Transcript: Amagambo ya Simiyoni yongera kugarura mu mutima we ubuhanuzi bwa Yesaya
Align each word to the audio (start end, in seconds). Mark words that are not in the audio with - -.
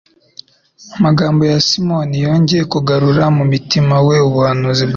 Amagambo 0.95 1.41
ya 1.51 1.57
Simiyoni 1.67 2.15
yongera 2.25 2.63
kugarura 2.73 3.23
mu 3.35 3.43
mutima 3.51 3.95
we 4.07 4.15
ubuhanuzi 4.27 4.69
bwa 4.73 4.79
Yesaya 4.81 4.89